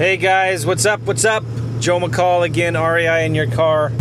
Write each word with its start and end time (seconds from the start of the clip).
Hey 0.00 0.16
guys, 0.16 0.64
what's 0.64 0.86
up? 0.86 1.02
What's 1.02 1.26
up? 1.26 1.44
Joe 1.78 2.00
McCall 2.00 2.42
again, 2.42 2.72
REI 2.72 3.26
in 3.26 3.34
your 3.34 3.46
car. 3.48 3.92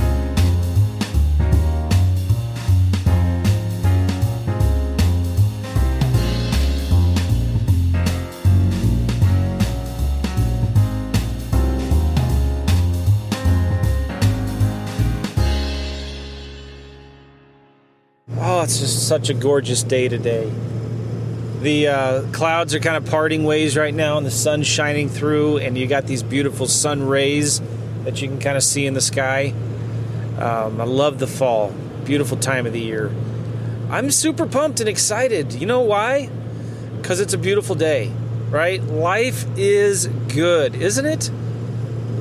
Oh, 18.38 18.62
it's 18.62 18.80
just 18.80 19.06
such 19.06 19.30
a 19.30 19.34
gorgeous 19.34 19.84
day 19.84 20.08
today. 20.08 20.50
The 21.62 21.88
uh, 21.88 22.32
clouds 22.32 22.74
are 22.74 22.80
kind 22.80 22.96
of 22.96 23.06
parting 23.12 23.44
ways 23.44 23.76
right 23.76 23.94
now, 23.94 24.18
and 24.18 24.26
the 24.26 24.32
sun's 24.32 24.66
shining 24.66 25.10
through, 25.10 25.58
and 25.58 25.78
you 25.78 25.88
got 25.88 26.06
these 26.06 26.24
beautiful 26.24 26.68
sun 26.68 27.06
rays 27.06 27.62
that 28.06 28.22
you 28.22 28.30
can 28.30 28.40
kind 28.40 28.56
of 28.56 28.64
see 28.64 28.86
in 28.86 28.94
the 28.94 29.02
sky. 29.02 29.54
Um, 30.38 30.80
I 30.80 30.86
love 30.86 31.20
the 31.20 31.28
fall, 31.28 31.74
beautiful 32.06 32.38
time 32.38 32.66
of 32.66 32.72
the 32.72 32.80
year. 32.80 33.12
I'm 33.90 34.10
super 34.10 34.46
pumped 34.46 34.80
and 34.80 34.88
excited. 34.88 35.52
You 35.52 35.66
know 35.66 35.82
why? 35.82 36.30
Because 36.96 37.20
it's 37.20 37.34
a 37.34 37.38
beautiful 37.38 37.76
day, 37.76 38.10
right? 38.50 38.82
Life 38.82 39.46
is 39.58 40.08
good, 40.08 40.76
isn't 40.76 41.06
it? 41.06 41.30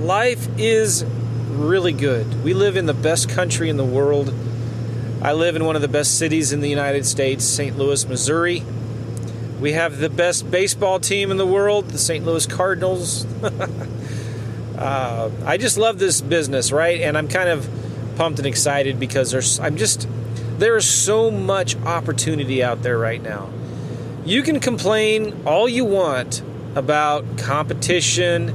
Life 0.01 0.48
is 0.59 1.05
really 1.51 1.93
good. 1.93 2.43
We 2.43 2.55
live 2.55 2.77
in 2.77 2.87
the 2.87 2.95
best 2.95 3.29
country 3.29 3.69
in 3.69 3.77
the 3.77 3.84
world. 3.84 4.34
I 5.23 5.33
live 5.33 5.55
in 5.55 5.65
one 5.65 5.77
of 5.77 5.83
the 5.83 5.89
best 5.89 6.19
cities 6.19 6.53
in 6.53 6.61
the 6.61 6.69
United 6.69 7.07
States, 7.07 7.45
St. 7.45 7.79
Louis, 7.79 8.05
Missouri. 8.09 8.65
We 9.61 9.73
have 9.73 9.98
the 9.98 10.09
best 10.09 10.51
baseball 10.51 11.01
team 11.01 11.30
in 11.30 11.37
the 11.37 11.47
world, 11.47 11.89
the 11.89 11.98
St. 11.98 12.25
Louis 12.25 12.47
Cardinals. 12.47 13.27
uh, 14.79 15.31
I 15.45 15.57
just 15.57 15.77
love 15.79 15.98
this 15.98 16.21
business, 16.21 16.71
right? 16.71 17.01
And 17.01 17.19
I'm 17.19 17.27
kind 17.27 17.48
of 17.48 17.69
pumped 18.17 18.39
and 18.39 18.47
excited 18.47 19.01
because 19.01 19.33
there's 19.33 19.59
I'm 19.59 19.77
just 19.77 20.09
there 20.59 20.77
is 20.77 20.89
so 20.89 21.31
much 21.31 21.77
opportunity 21.79 22.62
out 22.62 22.83
there 22.83 22.98
right 22.98 23.23
now. 23.23 23.48
You 24.25 24.42
can 24.42 24.61
complain 24.61 25.42
all 25.47 25.69
you 25.69 25.84
want 25.84 26.42
about 26.75 27.39
competition, 27.39 28.55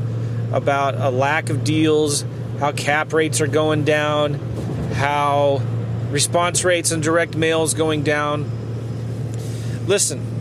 about 0.54 0.96
a 0.96 1.10
lack 1.10 1.50
of 1.50 1.64
deals, 1.64 2.24
how 2.60 2.72
cap 2.72 3.12
rates 3.12 3.42
are 3.42 3.48
going 3.48 3.84
down, 3.84 4.36
how 4.94 5.62
response 6.12 6.64
rates 6.64 6.92
and 6.92 7.02
direct 7.02 7.36
mails 7.36 7.74
going 7.74 8.04
down. 8.04 8.50
Listen, 9.88 10.33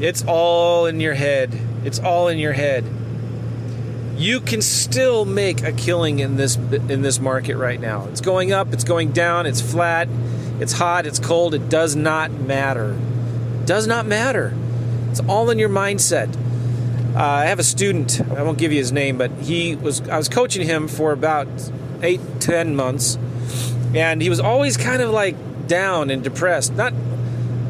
it's 0.00 0.24
all 0.26 0.86
in 0.86 1.00
your 1.00 1.14
head. 1.14 1.58
It's 1.84 1.98
all 1.98 2.28
in 2.28 2.38
your 2.38 2.52
head. 2.52 2.84
You 4.16 4.40
can 4.40 4.62
still 4.62 5.24
make 5.24 5.62
a 5.62 5.72
killing 5.72 6.18
in 6.20 6.36
this 6.36 6.56
in 6.56 7.02
this 7.02 7.20
market 7.20 7.56
right 7.56 7.80
now. 7.80 8.06
It's 8.06 8.20
going 8.20 8.52
up, 8.52 8.72
it's 8.72 8.84
going 8.84 9.12
down, 9.12 9.46
it's 9.46 9.60
flat, 9.60 10.08
it's 10.58 10.72
hot, 10.72 11.06
it's 11.06 11.18
cold, 11.18 11.54
it 11.54 11.68
does 11.68 11.94
not 11.94 12.30
matter. 12.30 12.96
It 13.60 13.66
does 13.66 13.86
not 13.86 14.06
matter. 14.06 14.54
It's 15.10 15.20
all 15.20 15.50
in 15.50 15.58
your 15.58 15.68
mindset. 15.68 16.34
Uh, 17.14 17.22
I 17.22 17.44
have 17.46 17.58
a 17.58 17.64
student. 17.64 18.20
I 18.20 18.42
won't 18.42 18.58
give 18.58 18.72
you 18.72 18.78
his 18.78 18.92
name, 18.92 19.16
but 19.16 19.30
he 19.40 19.74
was. 19.74 20.06
I 20.08 20.18
was 20.18 20.28
coaching 20.28 20.66
him 20.66 20.86
for 20.86 21.12
about 21.12 21.48
eight, 22.02 22.20
ten 22.40 22.76
months, 22.76 23.16
and 23.94 24.20
he 24.20 24.28
was 24.28 24.38
always 24.40 24.76
kind 24.76 25.00
of 25.00 25.10
like 25.10 25.34
down 25.66 26.10
and 26.10 26.22
depressed. 26.22 26.74
Not 26.74 26.92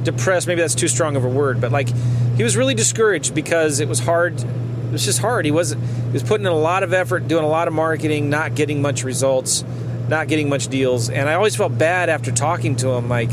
depressed, 0.06 0.46
maybe 0.46 0.62
that's 0.62 0.74
too 0.74 0.88
strong 0.88 1.16
of 1.16 1.24
a 1.24 1.28
word, 1.28 1.60
but 1.60 1.70
like 1.70 1.88
he 2.36 2.42
was 2.42 2.56
really 2.56 2.74
discouraged 2.74 3.34
because 3.34 3.80
it 3.80 3.88
was 3.88 3.98
hard. 3.98 4.40
It 4.40 4.92
was 4.92 5.04
just 5.04 5.18
hard. 5.18 5.44
He 5.44 5.50
was 5.50 5.72
he 5.72 6.12
was 6.12 6.22
putting 6.22 6.46
in 6.46 6.52
a 6.52 6.56
lot 6.56 6.82
of 6.82 6.94
effort, 6.94 7.28
doing 7.28 7.44
a 7.44 7.48
lot 7.48 7.68
of 7.68 7.74
marketing, 7.74 8.30
not 8.30 8.54
getting 8.54 8.80
much 8.80 9.04
results, 9.04 9.64
not 10.08 10.28
getting 10.28 10.48
much 10.48 10.68
deals, 10.68 11.10
and 11.10 11.28
I 11.28 11.34
always 11.34 11.54
felt 11.54 11.76
bad 11.76 12.08
after 12.08 12.32
talking 12.32 12.76
to 12.76 12.88
him. 12.90 13.08
Like, 13.08 13.30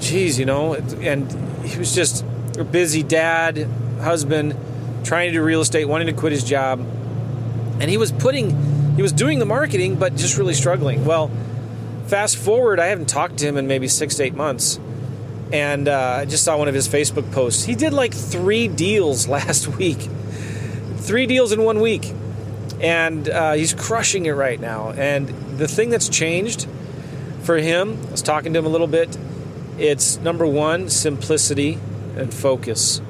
geez, 0.00 0.38
you 0.38 0.46
know, 0.46 0.74
and 0.74 1.30
he 1.64 1.78
was 1.78 1.94
just 1.94 2.24
a 2.58 2.64
busy 2.64 3.02
dad, 3.02 3.68
husband, 4.00 4.56
trying 5.04 5.28
to 5.28 5.32
do 5.32 5.44
real 5.44 5.60
estate, 5.60 5.84
wanting 5.84 6.08
to 6.08 6.14
quit 6.14 6.32
his 6.32 6.44
job, 6.44 6.80
and 6.80 7.84
he 7.84 7.98
was 7.98 8.10
putting, 8.10 8.96
he 8.96 9.02
was 9.02 9.12
doing 9.12 9.38
the 9.38 9.46
marketing, 9.46 9.96
but 9.96 10.16
just 10.16 10.38
really 10.38 10.54
struggling. 10.54 11.04
Well, 11.04 11.30
fast 12.06 12.36
forward, 12.36 12.80
I 12.80 12.86
haven't 12.86 13.08
talked 13.08 13.38
to 13.38 13.46
him 13.46 13.56
in 13.56 13.66
maybe 13.66 13.86
six 13.86 14.14
to 14.16 14.24
eight 14.24 14.34
months 14.34 14.80
and 15.52 15.88
uh, 15.88 16.18
I 16.20 16.24
just 16.24 16.44
saw 16.44 16.56
one 16.56 16.68
of 16.68 16.74
his 16.74 16.88
Facebook 16.88 17.30
posts. 17.32 17.64
He 17.64 17.74
did 17.74 17.92
like 17.92 18.14
three 18.14 18.68
deals 18.68 19.28
last 19.36 19.68
week, 19.68 20.08
three 20.98 21.26
deals 21.26 21.52
in 21.52 21.62
one 21.62 21.80
week, 21.80 22.12
and 22.80 23.28
uh, 23.28 23.52
he's 23.52 23.74
crushing 23.74 24.26
it 24.26 24.32
right 24.32 24.60
now. 24.60 24.90
And 24.90 25.28
the 25.58 25.68
thing 25.68 25.90
that's 25.90 26.08
changed 26.08 26.66
for 27.42 27.56
him, 27.56 27.98
I 28.08 28.10
was 28.10 28.22
talking 28.22 28.52
to 28.54 28.58
him 28.58 28.66
a 28.66 28.70
little 28.70 28.86
bit. 28.86 29.16
It's 29.78 30.18
number 30.18 30.46
one, 30.46 30.88
simplicity 30.88 31.78
and 32.16 32.32
focus. 32.32 33.00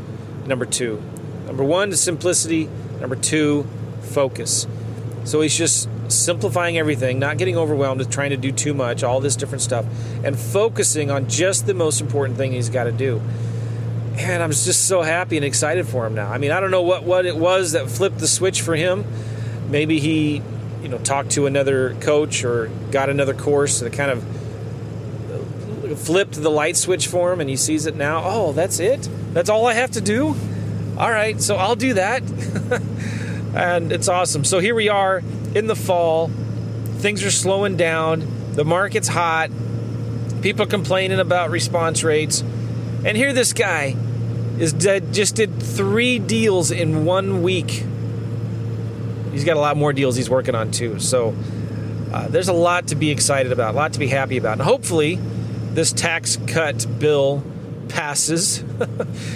Number 0.46 0.66
two, 0.66 1.02
number 1.46 1.64
one, 1.64 1.90
is 1.90 2.00
simplicity. 2.00 2.68
Number 3.00 3.16
two, 3.16 3.66
focus. 4.00 4.66
So 5.24 5.40
he's 5.40 5.56
just 5.56 5.88
simplifying 6.16 6.78
everything, 6.78 7.18
not 7.18 7.38
getting 7.38 7.56
overwhelmed 7.56 7.98
with 7.98 8.10
trying 8.10 8.30
to 8.30 8.36
do 8.36 8.52
too 8.52 8.74
much, 8.74 9.02
all 9.02 9.20
this 9.20 9.36
different 9.36 9.62
stuff, 9.62 9.84
and 10.24 10.38
focusing 10.38 11.10
on 11.10 11.28
just 11.28 11.66
the 11.66 11.74
most 11.74 12.00
important 12.00 12.38
thing 12.38 12.52
he's 12.52 12.68
got 12.68 12.84
to 12.84 12.92
do. 12.92 13.20
And 14.16 14.42
I'm 14.42 14.50
just 14.50 14.86
so 14.86 15.02
happy 15.02 15.36
and 15.36 15.44
excited 15.44 15.88
for 15.88 16.06
him 16.06 16.14
now. 16.14 16.30
I 16.30 16.38
mean, 16.38 16.52
I 16.52 16.60
don't 16.60 16.70
know 16.70 16.82
what, 16.82 17.02
what 17.02 17.26
it 17.26 17.36
was 17.36 17.72
that 17.72 17.90
flipped 17.90 18.18
the 18.18 18.28
switch 18.28 18.62
for 18.62 18.76
him. 18.76 19.04
Maybe 19.70 19.98
he, 19.98 20.40
you 20.82 20.88
know, 20.88 20.98
talked 20.98 21.30
to 21.32 21.46
another 21.46 21.94
coach 21.94 22.44
or 22.44 22.68
got 22.92 23.10
another 23.10 23.34
course 23.34 23.80
that 23.80 23.92
kind 23.92 24.10
of 24.10 24.22
flipped 25.98 26.34
the 26.34 26.50
light 26.50 26.76
switch 26.76 27.06
for 27.08 27.32
him 27.32 27.40
and 27.40 27.50
he 27.50 27.56
sees 27.56 27.86
it 27.86 27.96
now. 27.96 28.22
Oh, 28.24 28.52
that's 28.52 28.78
it? 28.78 29.08
That's 29.32 29.50
all 29.50 29.66
I 29.66 29.74
have 29.74 29.92
to 29.92 30.00
do? 30.00 30.36
All 30.96 31.10
right, 31.10 31.40
so 31.40 31.56
I'll 31.56 31.76
do 31.76 31.94
that. 31.94 32.22
and 33.54 33.90
it's 33.90 34.08
awesome. 34.08 34.44
So 34.44 34.60
here 34.60 34.74
we 34.74 34.88
are 34.88 35.22
in 35.54 35.66
the 35.66 35.76
fall. 35.76 36.28
Things 36.98 37.24
are 37.24 37.30
slowing 37.30 37.76
down. 37.76 38.52
The 38.52 38.64
market's 38.64 39.08
hot. 39.08 39.50
People 40.42 40.66
complaining 40.66 41.20
about 41.20 41.50
response 41.50 42.04
rates. 42.04 42.40
And 42.40 43.16
here 43.16 43.32
this 43.32 43.52
guy 43.52 43.96
is 44.58 44.72
dead, 44.72 45.12
just 45.12 45.36
did 45.36 45.62
three 45.62 46.18
deals 46.18 46.70
in 46.70 47.04
one 47.04 47.42
week. 47.42 47.84
He's 49.32 49.44
got 49.44 49.56
a 49.56 49.60
lot 49.60 49.76
more 49.76 49.92
deals 49.92 50.16
he's 50.16 50.30
working 50.30 50.54
on 50.54 50.70
too. 50.70 51.00
So 51.00 51.34
uh, 52.12 52.28
there's 52.28 52.48
a 52.48 52.52
lot 52.52 52.88
to 52.88 52.94
be 52.94 53.10
excited 53.10 53.50
about, 53.50 53.74
a 53.74 53.76
lot 53.76 53.94
to 53.94 53.98
be 53.98 54.06
happy 54.06 54.36
about. 54.36 54.54
And 54.54 54.62
hopefully, 54.62 55.16
this 55.72 55.92
tax 55.92 56.38
cut 56.46 56.86
bill 56.98 57.42
passes. 57.88 58.62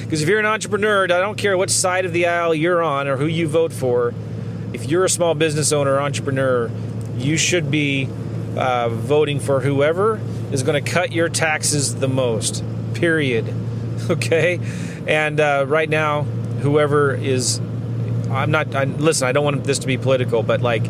Because 0.02 0.22
if 0.22 0.28
you're 0.28 0.38
an 0.40 0.46
entrepreneur, 0.46 1.04
I 1.04 1.06
don't 1.06 1.36
care 1.36 1.56
what 1.58 1.68
side 1.68 2.06
of 2.06 2.14
the 2.14 2.26
aisle 2.26 2.54
you're 2.54 2.82
on 2.82 3.08
or 3.08 3.18
who 3.18 3.26
you 3.26 3.46
vote 3.46 3.74
for, 3.74 4.14
if 4.72 4.86
you're 4.86 5.04
a 5.04 5.10
small 5.10 5.34
business 5.34 5.72
owner 5.72 5.98
entrepreneur, 6.00 6.70
you 7.16 7.36
should 7.36 7.70
be 7.70 8.08
uh, 8.56 8.88
voting 8.88 9.40
for 9.40 9.60
whoever 9.60 10.20
is 10.52 10.62
going 10.62 10.82
to 10.82 10.90
cut 10.90 11.12
your 11.12 11.28
taxes 11.28 11.96
the 11.96 12.08
most. 12.08 12.64
Period. 12.94 13.54
Okay, 14.08 14.58
and 15.06 15.38
uh, 15.38 15.64
right 15.68 15.90
now, 15.90 16.22
whoever 16.22 17.12
is, 17.14 17.58
I'm 18.30 18.50
not. 18.50 18.72
I, 18.74 18.84
listen, 18.84 19.26
I 19.26 19.32
don't 19.32 19.44
want 19.44 19.64
this 19.64 19.80
to 19.80 19.88
be 19.88 19.98
political, 19.98 20.42
but 20.42 20.62
like, 20.62 20.84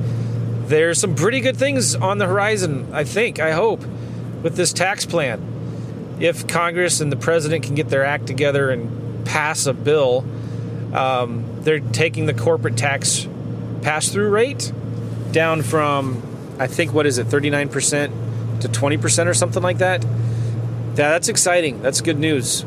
there's 0.68 1.00
some 1.00 1.16
pretty 1.16 1.40
good 1.40 1.56
things 1.56 1.96
on 1.96 2.18
the 2.18 2.26
horizon. 2.26 2.90
I 2.92 3.04
think. 3.04 3.40
I 3.40 3.52
hope 3.52 3.80
with 4.42 4.56
this 4.56 4.72
tax 4.74 5.06
plan. 5.06 6.16
If 6.20 6.46
Congress 6.46 7.00
and 7.00 7.10
the 7.10 7.16
president 7.16 7.64
can 7.64 7.74
get 7.74 7.88
their 7.88 8.04
act 8.04 8.26
together 8.26 8.70
and 8.70 9.26
pass 9.26 9.66
a 9.66 9.72
bill, 9.72 10.24
um, 10.92 11.44
they're 11.62 11.80
taking 11.80 12.26
the 12.26 12.34
corporate 12.34 12.76
tax 12.76 13.26
pass 13.88 14.10
through 14.10 14.28
rate 14.28 14.70
down 15.32 15.62
from, 15.62 16.22
I 16.58 16.66
think, 16.66 16.92
what 16.92 17.06
is 17.06 17.16
it, 17.16 17.26
39% 17.28 18.60
to 18.60 18.68
20% 18.68 19.26
or 19.26 19.32
something 19.32 19.62
like 19.62 19.78
that. 19.78 20.04
Yeah, 20.04 21.08
that's 21.08 21.28
exciting. 21.28 21.80
That's 21.80 22.02
good 22.02 22.18
news. 22.18 22.66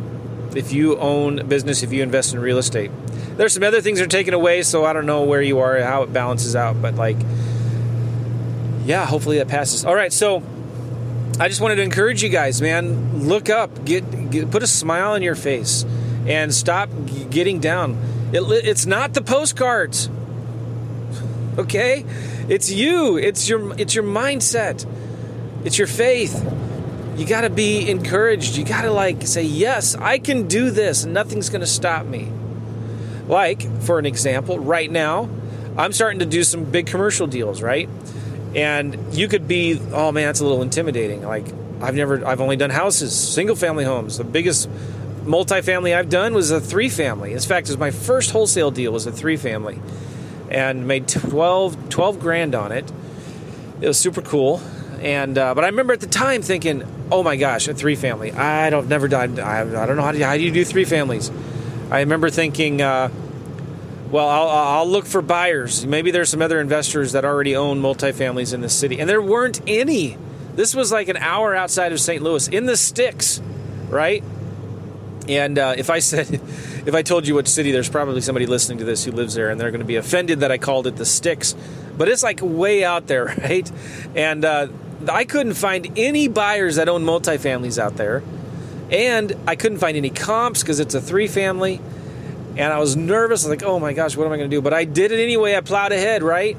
If 0.56 0.74
you 0.74 0.98
own 0.98 1.38
a 1.38 1.44
business, 1.44 1.84
if 1.84 1.94
you 1.94 2.02
invest 2.02 2.34
in 2.34 2.40
real 2.40 2.58
estate, 2.58 2.90
there's 3.38 3.54
some 3.54 3.62
other 3.62 3.82
things 3.82 4.00
that 4.00 4.06
are 4.06 4.08
taken 4.08 4.34
away, 4.34 4.64
so 4.64 4.84
I 4.84 4.94
don't 4.94 5.06
know 5.06 5.22
where 5.22 5.44
you 5.44 5.60
are, 5.60 5.80
how 5.82 6.02
it 6.02 6.12
balances 6.12 6.56
out, 6.56 6.82
but 6.82 6.96
like, 6.96 7.18
yeah, 8.86 9.06
hopefully 9.06 9.38
that 9.38 9.48
passes. 9.48 9.86
All 9.86 9.94
right, 9.94 10.12
so 10.12 10.42
I 11.40 11.50
just 11.50 11.62
wanted 11.62 11.76
to 11.76 11.84
encourage 11.84 12.24
you 12.24 12.30
guys, 12.30 12.64
man. 12.64 13.28
Look 13.28 13.48
up, 13.48 13.86
get, 13.86 14.32
get 14.32 14.50
put 14.50 14.64
a 14.64 14.68
smile 14.68 15.12
on 15.12 15.22
your 15.22 15.36
face, 15.36 15.86
and 16.26 16.52
stop 16.52 16.90
getting 17.30 17.60
down. 17.60 17.96
It, 18.34 18.42
it's 18.66 18.88
not 18.88 19.14
the 19.14 19.22
postcards 19.22 20.10
okay? 21.62 22.06
It's 22.48 22.72
you. 22.72 23.18
It's 23.18 23.50
your 23.50 23.74
it's 23.80 23.96
your 23.96 24.04
mindset. 24.04 24.86
It's 25.64 25.78
your 25.78 25.88
faith. 25.88 26.44
You 27.18 27.26
got 27.26 27.42
to 27.42 27.50
be 27.50 27.90
encouraged. 27.90 28.56
You 28.56 28.66
got 28.66 28.84
to 28.84 28.92
like 28.92 29.28
say, 29.28 29.44
"Yes, 29.44 29.96
I 29.96 30.20
can 30.20 30.48
do 30.48 30.72
this. 30.72 31.06
Nothing's 31.06 31.50
going 31.50 31.62
to 31.62 31.68
stop 31.68 32.06
me." 32.06 32.32
Like, 33.28 33.62
for 33.84 34.00
an 34.00 34.06
example, 34.06 34.60
right 34.60 34.92
now, 34.92 35.30
I'm 35.78 35.94
starting 35.94 36.20
to 36.20 36.26
do 36.26 36.44
some 36.44 36.66
big 36.66 36.88
commercial 36.88 37.28
deals, 37.28 37.62
right? 37.62 37.88
And 38.56 39.14
you 39.14 39.28
could 39.28 39.48
be, 39.48 39.80
oh 39.94 40.12
man, 40.12 40.28
that's 40.28 40.42
a 40.42 40.44
little 40.44 40.62
intimidating. 40.62 41.24
Like 41.24 41.46
I've 41.82 41.96
never, 41.96 42.26
I've 42.26 42.42
only 42.42 42.58
done 42.58 42.70
houses, 42.70 43.18
single 43.18 43.56
family 43.56 43.86
homes. 43.86 44.18
The 44.18 44.24
biggest 44.24 44.70
multifamily 45.24 45.96
I've 45.96 46.10
done 46.10 46.34
was 46.34 46.52
a 46.52 46.60
three 46.60 46.90
family. 46.90 47.34
In 47.34 47.40
fact, 47.40 47.68
it 47.68 47.72
was 47.72 47.78
my 47.78 47.92
first 47.92 48.32
wholesale 48.32 48.72
deal 48.72 48.92
was 48.92 49.06
a 49.06 49.12
three 49.12 49.38
family, 49.38 49.80
and 50.52 50.88
made 50.88 51.08
12, 51.08 51.90
12 51.90 52.20
grand 52.20 52.56
on 52.56 52.72
it. 52.72 52.92
It 53.80 53.88
was 53.88 53.98
super 53.98 54.22
cool. 54.22 54.62
And 55.00 55.38
uh, 55.38 55.56
but 55.56 55.64
I 55.64 55.68
remember 55.68 55.94
at 55.94 56.00
the 56.00 56.08
time 56.08 56.44
thinking, 56.44 56.84
oh 57.12 57.24
my 57.24 57.36
gosh, 57.36 57.68
a 57.68 57.74
three 57.74 57.96
family. 57.96 58.32
I 58.32 58.70
don't 58.70 58.88
never 58.88 59.08
done. 59.08 59.40
I, 59.40 59.62
I 59.62 59.86
don't 59.86 59.96
know 59.96 60.04
how 60.04 60.12
do 60.12 60.20
you, 60.20 60.26
how 60.26 60.36
do 60.36 60.44
you 60.44 60.52
do 60.52 60.64
three 60.64 60.86
families. 60.86 61.32
I 61.90 62.02
remember 62.02 62.30
thinking. 62.30 62.82
Uh, 62.82 63.10
well, 64.12 64.28
I'll, 64.28 64.50
I'll, 64.50 64.90
look 64.90 65.06
for 65.06 65.22
buyers. 65.22 65.86
Maybe 65.88 66.12
there's 66.12 66.28
some 66.28 66.42
other 66.42 66.60
investors 66.60 67.14
that 67.14 67.24
already 67.24 67.56
own 67.56 67.82
multifamilies 67.82 68.54
in 68.54 68.60
the 68.60 68.68
city. 68.68 69.00
And 69.00 69.10
there 69.10 69.22
weren't 69.22 69.62
any. 69.66 70.18
This 70.54 70.76
was 70.76 70.92
like 70.92 71.08
an 71.08 71.16
hour 71.16 71.56
outside 71.56 71.94
of 71.94 72.02
St. 72.02 72.22
Louis 72.22 72.50
in 72.50 72.66
the 72.66 72.76
sticks, 72.76 73.42
right? 73.88 74.22
And 75.30 75.58
uh, 75.58 75.76
if 75.78 75.90
I 75.90 76.00
said, 76.00 76.42
if 76.86 76.94
I 76.94 77.02
told 77.02 77.28
you 77.28 77.36
what 77.36 77.48
city, 77.48 77.72
there's 77.72 77.90
probably 77.90 78.22
somebody 78.22 78.46
listening 78.46 78.80
to 78.80 78.84
this 78.84 79.04
who 79.06 79.12
lives 79.12 79.36
there 79.36 79.50
and 79.50 79.60
they're 79.60 79.72
going 79.72 79.82
to 79.82 79.86
be 79.86 79.98
offended 79.98 80.40
that 80.40 80.52
I 80.52 80.58
called 80.58 80.88
it 80.88 80.96
the 80.96 81.06
sticks. 81.06 81.56
But 81.98 82.08
it's 82.08 82.24
like 82.24 82.40
way 82.42 82.84
out 82.84 83.08
there, 83.08 83.26
right? 83.42 83.72
And 84.16 84.44
uh, 84.46 84.68
I 85.10 85.26
couldn't 85.26 85.54
find 85.54 85.98
any 85.98 86.28
buyers 86.28 86.78
that 86.78 86.90
own 86.90 87.04
multifamilies 87.04 87.78
out 87.78 87.98
there. 87.98 88.24
And 88.90 89.34
I 89.48 89.56
couldn't 89.56 89.78
find 89.78 89.96
any 89.96 90.10
comps 90.10 90.62
because 90.62 90.80
it's 90.80 90.96
a 90.96 91.02
three 91.02 91.28
family 91.28 91.80
and 92.58 92.74
I 92.74 92.80
was 92.80 92.96
nervous. 92.96 93.46
like, 93.48 93.64
oh 93.64 93.80
my 93.80 93.94
gosh, 93.94 94.18
what 94.18 94.26
am 94.26 94.34
I 94.34 94.38
going 94.38 94.50
to 94.50 94.56
do? 94.56 94.62
But 94.62 94.74
I 94.74 94.84
did 94.84 95.12
it 95.12 95.20
anyway. 95.20 95.56
I 95.56 95.62
plowed 95.62 95.92
ahead, 95.92 96.24
right? 96.24 96.58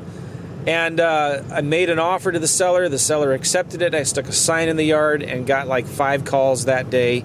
And 0.66 1.00
uh, 1.00 1.42
I 1.52 1.60
made 1.60 1.90
an 1.90 1.98
offer 1.98 2.32
to 2.32 2.38
the 2.38 2.48
seller. 2.48 2.88
The 2.88 2.98
seller 2.98 3.32
accepted 3.32 3.82
it. 3.82 3.94
I 3.94 4.04
stuck 4.04 4.26
a 4.26 4.32
sign 4.32 4.68
in 4.68 4.76
the 4.76 4.84
yard 4.84 5.22
and 5.22 5.46
got 5.46 5.66
like 5.66 5.86
five 5.86 6.24
calls 6.24 6.66
that 6.66 6.88
day. 6.88 7.24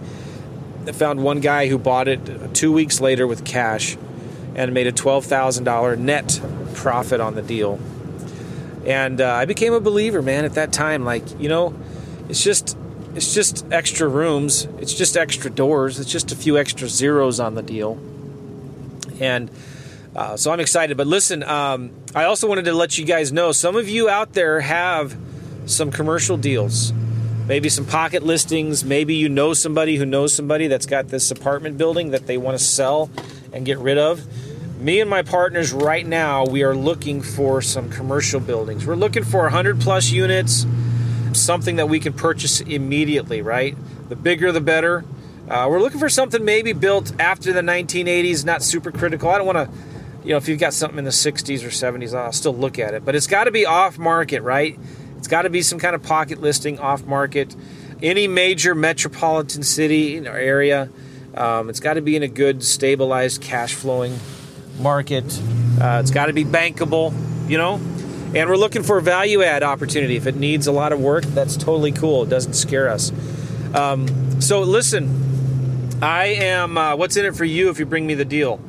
Found 0.94 1.24
one 1.24 1.40
guy 1.40 1.68
who 1.68 1.78
bought 1.78 2.08
it 2.08 2.54
two 2.54 2.72
weeks 2.72 3.00
later 3.02 3.28
with 3.28 3.46
cash 3.46 3.98
and 4.56 4.74
made 4.74 4.88
a 4.88 4.92
$12,000 4.92 5.98
net 6.00 6.42
profit 6.74 7.20
on 7.20 7.36
the 7.36 7.42
deal. 7.42 7.80
And 8.86 9.22
uh, 9.22 9.34
I 9.34 9.46
became 9.46 9.74
a 9.74 9.80
believer, 9.80 10.22
man, 10.22 10.46
at 10.46 10.54
that 10.54 10.72
time. 10.72 11.06
Like, 11.06 11.40
you 11.40 11.50
know, 11.50 11.76
it's 12.30 12.44
just 12.44 12.78
it's 13.16 13.34
just 13.34 13.66
extra 13.72 14.08
rooms, 14.08 14.66
it's 14.78 14.94
just 14.94 15.18
extra 15.18 15.50
doors, 15.50 16.00
it's 16.00 16.12
just 16.12 16.32
a 16.32 16.36
few 16.36 16.58
extra 16.58 16.88
zeros 16.88 17.40
on 17.40 17.56
the 17.56 17.64
deal 17.64 18.00
and 19.20 19.50
uh, 20.16 20.38
so 20.38 20.52
I'm 20.52 20.60
excited. 20.60 20.98
But 20.98 21.08
listen, 21.08 21.44
um, 21.44 21.92
I 22.16 22.26
also 22.26 22.48
wanted 22.48 22.66
to 22.66 22.74
let 22.74 22.98
you 22.98 23.06
guys 23.06 23.32
know 23.32 23.52
some 23.52 23.76
of 23.76 23.88
you 23.88 24.10
out 24.10 24.34
there 24.34 24.62
have 24.62 25.16
some 25.66 25.92
commercial 25.92 26.38
deals, 26.38 26.92
maybe 27.48 27.70
some 27.70 27.86
pocket 27.86 28.24
listings. 28.24 28.84
Maybe 28.84 29.16
you 29.16 29.30
know 29.30 29.54
somebody 29.54 29.96
who 29.96 30.06
knows 30.06 30.34
somebody 30.34 30.68
that's 30.68 30.86
got 30.86 31.08
this 31.08 31.32
apartment 31.32 31.78
building 31.78 32.12
that 32.12 32.28
they 32.28 32.38
want 32.38 32.58
to 32.58 32.64
sell 32.64 33.10
and 33.54 33.66
get 33.66 33.80
rid 33.80 33.98
of. 33.98 34.26
Me 34.80 35.00
and 35.00 35.10
my 35.10 35.24
partners 35.24 35.74
right 35.74 36.06
now, 36.06 36.46
we 36.46 36.62
are 36.64 36.76
looking 36.76 37.22
for 37.22 37.62
some 37.62 37.90
commercial 37.90 38.40
buildings. 38.40 38.86
We're 38.86 38.96
looking 38.96 39.24
for 39.24 39.42
100 39.44 39.80
plus 39.80 40.12
units, 40.12 40.68
something 41.34 41.78
that 41.78 41.88
we 41.88 42.00
can 42.00 42.14
purchase 42.14 42.62
immediately, 42.62 43.42
right? 43.42 43.76
The 44.10 44.16
bigger 44.16 44.52
the 44.52 44.62
better. 44.62 45.04
Uh, 45.50 45.66
we're 45.70 45.80
looking 45.80 46.00
for 46.00 46.10
something 46.10 46.44
maybe 46.44 46.74
built 46.74 47.14
after 47.20 47.54
the 47.54 47.62
1980s, 47.62 48.46
not 48.46 48.62
super 48.62 48.92
critical. 48.92 49.30
I 49.30 49.38
don't 49.38 49.48
want 49.48 49.58
to, 49.58 49.78
you 50.24 50.32
know, 50.32 50.38
if 50.38 50.48
you've 50.48 50.60
got 50.60 50.74
something 50.74 51.00
in 51.00 51.06
the 51.06 51.10
60s 51.10 51.64
or 51.64 51.70
70s, 51.70 52.14
I'll 52.14 52.34
still 52.34 52.56
look 52.56 52.78
at 52.78 52.94
it. 52.94 53.06
But 53.06 53.16
it's 53.16 53.28
got 53.28 53.46
to 53.46 53.52
be 53.52 53.66
off 53.66 53.98
market, 53.98 54.42
right? 54.42 54.78
It's 55.28 55.32
got 55.32 55.42
to 55.42 55.50
be 55.50 55.62
some 55.62 55.78
kind 55.78 55.94
of 55.94 56.02
pocket 56.04 56.40
listing 56.40 56.80
off 56.80 57.04
market. 57.04 57.54
Any 58.02 58.30
major 58.30 58.74
metropolitan 58.74 59.62
city 59.62 60.26
or 60.26 60.38
area, 60.38 60.88
um, 61.36 61.70
it's 61.70 61.82
got 61.82 61.96
to 61.96 62.02
be 62.02 62.16
in 62.16 62.24
a 62.24 62.30
good, 62.30 62.64
stabilized, 62.64 63.42
cash 63.42 63.74
flowing 63.74 64.18
market. 64.80 65.26
Uh, 65.82 66.00
it's 66.02 66.12
got 66.12 66.28
to 66.28 66.34
be 66.34 66.46
bankable, 66.46 67.14
you 67.50 67.58
know? 67.58 67.74
And 67.74 68.50
we're 68.50 68.56
looking 68.56 68.84
for 68.84 69.00
a 69.00 69.02
value 69.02 69.44
add 69.44 69.64
opportunity. 69.64 70.16
If 70.16 70.28
it 70.28 70.38
needs 70.38 70.66
a 70.66 70.72
lot 70.72 70.94
of 70.94 71.02
work, 71.02 71.26
that's 71.26 71.58
totally 71.58 71.92
cool. 71.92 72.24
It 72.24 72.30
doesn't 72.30 72.54
scare 72.54 72.88
us. 72.88 73.12
Um, 73.76 74.40
so 74.40 74.62
listen, 74.62 76.00
I 76.02 76.28
am. 76.28 76.78
Uh, 76.78 76.96
what's 76.96 77.18
in 77.18 77.26
it 77.26 77.36
for 77.36 77.44
you 77.44 77.70
if 77.70 77.80
you 77.80 77.86
bring 77.86 78.08
me 78.08 78.14
the 78.14 78.24
deal? 78.24 78.62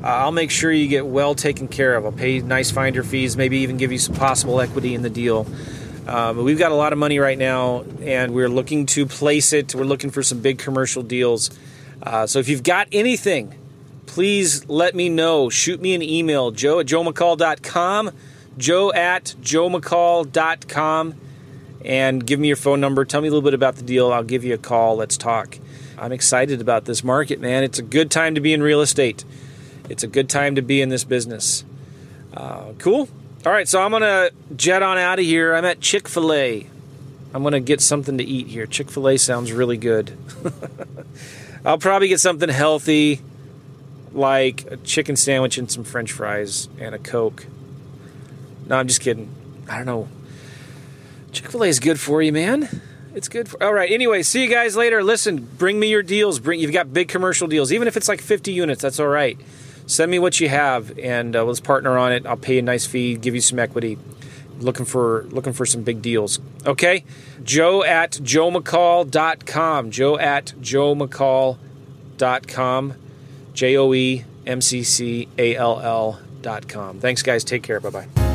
Uh, 0.00 0.06
I'll 0.06 0.30
make 0.30 0.52
sure 0.52 0.70
you 0.70 0.86
get 0.86 1.06
well 1.06 1.34
taken 1.34 1.66
care 1.66 1.96
of. 1.96 2.04
I'll 2.04 2.12
pay 2.12 2.38
nice 2.38 2.70
finder 2.70 3.02
fees, 3.02 3.36
maybe 3.36 3.58
even 3.58 3.78
give 3.78 3.90
you 3.90 3.98
some 3.98 4.14
possible 4.14 4.60
equity 4.60 4.94
in 4.94 5.02
the 5.02 5.10
deal. 5.10 5.44
Um, 6.08 6.42
we've 6.42 6.58
got 6.58 6.72
a 6.72 6.74
lot 6.74 6.94
of 6.94 6.98
money 6.98 7.18
right 7.18 7.36
now, 7.36 7.84
and 8.00 8.34
we're 8.34 8.48
looking 8.48 8.86
to 8.86 9.04
place 9.04 9.52
it. 9.52 9.74
We're 9.74 9.84
looking 9.84 10.10
for 10.10 10.22
some 10.22 10.40
big 10.40 10.58
commercial 10.58 11.02
deals. 11.02 11.50
Uh, 12.02 12.26
so 12.26 12.38
if 12.38 12.48
you've 12.48 12.62
got 12.62 12.88
anything, 12.92 13.54
please 14.06 14.66
let 14.70 14.94
me 14.94 15.10
know. 15.10 15.50
Shoot 15.50 15.82
me 15.82 15.94
an 15.94 16.00
email, 16.00 16.50
joe 16.50 16.80
at 16.80 16.86
joemccall.com, 16.86 18.10
joe 18.56 18.90
at 18.94 19.34
joemccall.com, 19.42 21.14
and 21.84 22.26
give 22.26 22.40
me 22.40 22.48
your 22.48 22.56
phone 22.56 22.80
number. 22.80 23.04
Tell 23.04 23.20
me 23.20 23.28
a 23.28 23.30
little 23.30 23.42
bit 23.42 23.54
about 23.54 23.76
the 23.76 23.82
deal. 23.82 24.10
I'll 24.10 24.24
give 24.24 24.44
you 24.44 24.54
a 24.54 24.58
call. 24.58 24.96
Let's 24.96 25.18
talk. 25.18 25.58
I'm 25.98 26.12
excited 26.12 26.62
about 26.62 26.86
this 26.86 27.04
market, 27.04 27.38
man. 27.38 27.64
It's 27.64 27.78
a 27.78 27.82
good 27.82 28.10
time 28.10 28.34
to 28.34 28.40
be 28.40 28.54
in 28.54 28.62
real 28.62 28.80
estate. 28.80 29.26
It's 29.90 30.02
a 30.02 30.08
good 30.08 30.30
time 30.30 30.54
to 30.54 30.62
be 30.62 30.80
in 30.80 30.88
this 30.88 31.04
business. 31.04 31.64
Uh, 32.32 32.72
cool. 32.78 33.10
All 33.46 33.52
right, 33.52 33.68
so 33.68 33.80
I'm 33.80 33.92
gonna 33.92 34.30
jet 34.56 34.82
on 34.82 34.98
out 34.98 35.20
of 35.20 35.24
here. 35.24 35.54
I'm 35.54 35.64
at 35.64 35.80
Chick 35.80 36.08
Fil 36.08 36.32
A. 36.32 36.66
I'm 37.32 37.44
gonna 37.44 37.60
get 37.60 37.80
something 37.80 38.18
to 38.18 38.24
eat 38.24 38.48
here. 38.48 38.66
Chick 38.66 38.90
Fil 38.90 39.08
A 39.08 39.16
sounds 39.16 39.52
really 39.52 39.76
good. 39.76 40.12
I'll 41.64 41.78
probably 41.78 42.08
get 42.08 42.18
something 42.18 42.48
healthy, 42.48 43.20
like 44.12 44.68
a 44.72 44.76
chicken 44.78 45.14
sandwich 45.14 45.56
and 45.56 45.70
some 45.70 45.84
French 45.84 46.10
fries 46.10 46.68
and 46.80 46.96
a 46.96 46.98
Coke. 46.98 47.46
No, 48.66 48.76
I'm 48.76 48.88
just 48.88 49.00
kidding. 49.00 49.32
I 49.70 49.76
don't 49.76 49.86
know. 49.86 50.08
Chick 51.30 51.48
Fil 51.48 51.62
A 51.62 51.68
is 51.68 51.78
good 51.78 52.00
for 52.00 52.20
you, 52.20 52.32
man. 52.32 52.82
It's 53.14 53.28
good. 53.28 53.48
For, 53.48 53.62
all 53.62 53.72
right. 53.72 53.90
Anyway, 53.90 54.24
see 54.24 54.42
you 54.42 54.50
guys 54.50 54.74
later. 54.74 55.04
Listen, 55.04 55.48
bring 55.58 55.78
me 55.78 55.88
your 55.88 56.02
deals. 56.02 56.40
Bring 56.40 56.58
you've 56.58 56.72
got 56.72 56.92
big 56.92 57.06
commercial 57.06 57.46
deals, 57.46 57.70
even 57.72 57.86
if 57.86 57.96
it's 57.96 58.08
like 58.08 58.20
50 58.20 58.50
units. 58.52 58.82
That's 58.82 58.98
all 58.98 59.06
right. 59.06 59.38
Send 59.88 60.10
me 60.10 60.18
what 60.18 60.38
you 60.38 60.50
have, 60.50 60.98
and 60.98 61.34
uh, 61.34 61.44
let's 61.44 61.60
partner 61.60 61.96
on 61.96 62.12
it. 62.12 62.26
I'll 62.26 62.36
pay 62.36 62.58
a 62.58 62.62
nice 62.62 62.86
fee, 62.86 63.16
give 63.16 63.34
you 63.34 63.40
some 63.40 63.58
equity. 63.58 63.96
Looking 64.60 64.84
for 64.84 65.24
looking 65.30 65.54
for 65.54 65.64
some 65.64 65.82
big 65.82 66.02
deals. 66.02 66.40
Okay, 66.66 67.04
Joe 67.42 67.82
at 67.84 68.12
joemccall.com. 68.12 69.90
Joe 69.90 70.18
at 70.18 70.52
joemccall.com. 70.60 72.94
J 73.54 73.76
O 73.76 73.94
E 73.94 74.24
M 74.46 74.60
C 74.60 74.82
C 74.82 75.28
A 75.38 75.56
L 75.56 75.80
L 75.80 76.20
dot 76.42 76.68
com. 76.68 77.00
Thanks, 77.00 77.22
guys. 77.22 77.42
Take 77.42 77.62
care. 77.62 77.80
Bye 77.80 77.90
bye. 77.90 78.27